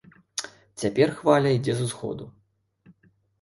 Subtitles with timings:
[0.83, 2.25] Цяпер хваля ідзе з усходу.